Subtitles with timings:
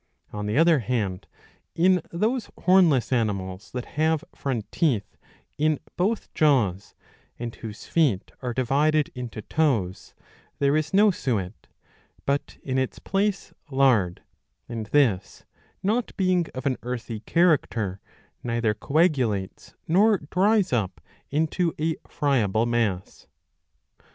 [0.33, 1.27] On the other hand
[1.75, 5.15] in those hornless animals that have front teeth
[5.59, 6.95] in both jaws,
[7.37, 10.15] and whose feet are divided into toes,
[10.57, 11.67] there is no suet,
[12.25, 14.23] but in its place lard;^
[14.67, 15.45] and this,
[15.83, 17.99] not being of an earthy character,
[18.43, 20.99] neither coagulates nor dries up
[21.29, 23.27] into a friable mass.